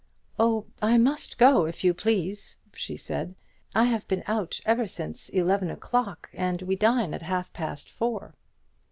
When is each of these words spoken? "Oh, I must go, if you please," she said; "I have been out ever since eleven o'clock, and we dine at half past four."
"Oh, 0.39 0.65
I 0.81 0.97
must 0.97 1.37
go, 1.37 1.65
if 1.67 1.83
you 1.83 1.93
please," 1.93 2.57
she 2.73 2.97
said; 2.97 3.35
"I 3.75 3.83
have 3.83 4.07
been 4.07 4.23
out 4.25 4.59
ever 4.65 4.87
since 4.87 5.29
eleven 5.29 5.69
o'clock, 5.69 6.31
and 6.33 6.59
we 6.63 6.75
dine 6.75 7.13
at 7.13 7.21
half 7.21 7.53
past 7.53 7.87
four." 7.87 8.33